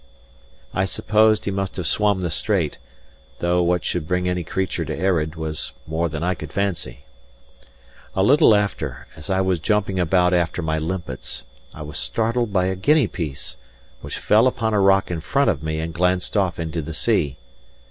[0.73, 2.79] I supposed he must have swum the strait;
[3.37, 7.01] though what should bring any creature to Earraid, was more than I could fancy.
[8.15, 12.65] A little after, as I was jumping about after my limpets, I was startled by
[12.65, 13.57] a guinea piece,
[14.01, 17.37] which fell upon a rock in front of me and glanced off into the sea.